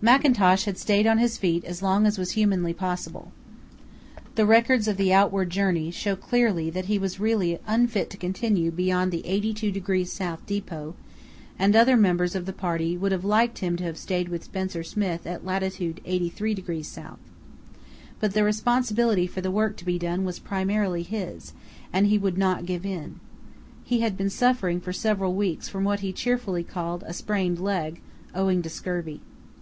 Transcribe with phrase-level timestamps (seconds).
[0.00, 3.30] Mackintosh had stayed on his feet as long as was humanly possible.
[4.34, 8.70] The records of the outward journey show clearly that he was really unfit to continue
[8.70, 10.38] beyond the 82° S.
[10.46, 10.94] depot,
[11.58, 14.82] and other members of the party would have liked him to have stayed with Spencer
[14.82, 15.60] Smith at lat.
[15.60, 17.18] 83° S.
[18.18, 21.52] But the responsibility for the work to be done was primarily his,
[21.92, 23.20] and he would not give in.
[23.84, 28.00] He had been suffering for several weeks from what he cheerfully called "a sprained leg,"
[28.34, 29.20] owing to scurvy.